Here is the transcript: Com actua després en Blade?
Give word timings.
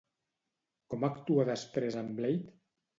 Com 0.95 1.07
actua 1.11 1.47
després 1.53 2.03
en 2.05 2.13
Blade? 2.21 2.55